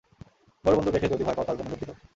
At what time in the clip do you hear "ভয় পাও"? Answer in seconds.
1.23-1.47